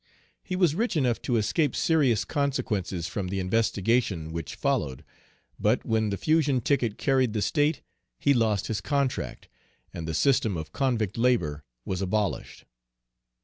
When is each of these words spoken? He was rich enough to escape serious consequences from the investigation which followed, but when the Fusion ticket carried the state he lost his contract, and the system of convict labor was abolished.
He 0.43 0.55
was 0.55 0.73
rich 0.73 0.97
enough 0.97 1.21
to 1.21 1.35
escape 1.35 1.75
serious 1.75 2.25
consequences 2.25 3.05
from 3.05 3.27
the 3.27 3.39
investigation 3.39 4.31
which 4.31 4.55
followed, 4.55 5.03
but 5.59 5.85
when 5.85 6.09
the 6.09 6.17
Fusion 6.17 6.59
ticket 6.59 6.97
carried 6.97 7.33
the 7.33 7.41
state 7.43 7.83
he 8.17 8.33
lost 8.33 8.65
his 8.65 8.81
contract, 8.81 9.47
and 9.93 10.07
the 10.07 10.15
system 10.15 10.57
of 10.57 10.73
convict 10.73 11.19
labor 11.19 11.63
was 11.85 12.01
abolished. 12.01 12.65